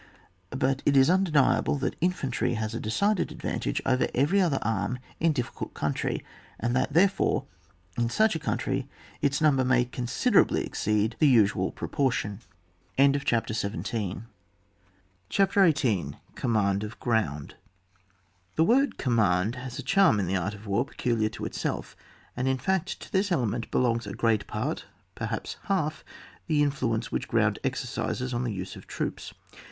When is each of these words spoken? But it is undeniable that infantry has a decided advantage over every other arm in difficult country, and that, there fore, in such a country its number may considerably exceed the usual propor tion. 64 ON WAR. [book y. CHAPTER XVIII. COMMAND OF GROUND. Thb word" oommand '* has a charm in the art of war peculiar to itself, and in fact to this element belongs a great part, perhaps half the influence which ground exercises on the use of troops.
But 0.57 0.81
it 0.83 0.97
is 0.97 1.11
undeniable 1.11 1.75
that 1.77 1.95
infantry 2.01 2.55
has 2.55 2.73
a 2.73 2.79
decided 2.79 3.31
advantage 3.31 3.83
over 3.85 4.07
every 4.15 4.41
other 4.41 4.57
arm 4.63 4.97
in 5.19 5.31
difficult 5.31 5.75
country, 5.75 6.25
and 6.59 6.75
that, 6.75 6.93
there 6.93 7.07
fore, 7.07 7.45
in 7.99 8.09
such 8.09 8.35
a 8.35 8.39
country 8.39 8.89
its 9.21 9.41
number 9.41 9.63
may 9.63 9.85
considerably 9.85 10.65
exceed 10.65 11.15
the 11.19 11.27
usual 11.27 11.71
propor 11.71 12.11
tion. 12.11 12.39
64 12.97 13.03
ON 13.05 13.11
WAR. 13.11 13.19
[book 13.19 13.91
y. 13.93 14.21
CHAPTER 15.29 15.71
XVIII. 15.71 16.15
COMMAND 16.33 16.83
OF 16.83 16.99
GROUND. 16.99 17.53
Thb 18.57 18.65
word" 18.65 18.97
oommand 18.97 19.53
'* 19.55 19.55
has 19.61 19.77
a 19.77 19.83
charm 19.83 20.19
in 20.19 20.25
the 20.25 20.35
art 20.35 20.55
of 20.55 20.65
war 20.65 20.83
peculiar 20.83 21.29
to 21.29 21.45
itself, 21.45 21.95
and 22.35 22.47
in 22.47 22.57
fact 22.57 22.99
to 23.01 23.11
this 23.11 23.31
element 23.31 23.69
belongs 23.69 24.07
a 24.07 24.15
great 24.15 24.47
part, 24.47 24.85
perhaps 25.13 25.57
half 25.65 26.03
the 26.47 26.63
influence 26.63 27.11
which 27.11 27.27
ground 27.27 27.59
exercises 27.63 28.33
on 28.33 28.43
the 28.43 28.51
use 28.51 28.75
of 28.75 28.87
troops. 28.87 29.35